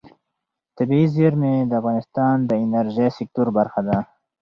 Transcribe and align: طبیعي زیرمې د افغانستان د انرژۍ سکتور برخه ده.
طبیعي 0.77 1.07
زیرمې 1.15 1.53
د 1.69 1.71
افغانستان 1.81 2.35
د 2.49 2.51
انرژۍ 2.63 3.09
سکتور 3.17 3.47
برخه 3.57 3.81
ده. 3.87 3.97